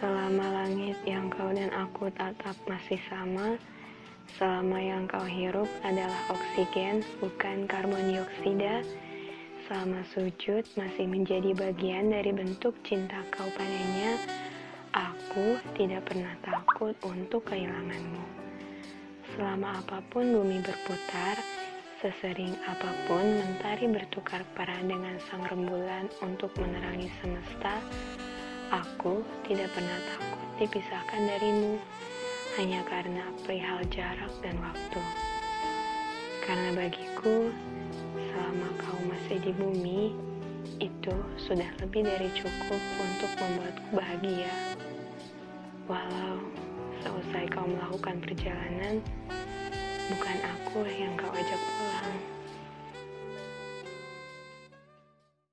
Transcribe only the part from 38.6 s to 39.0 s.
kau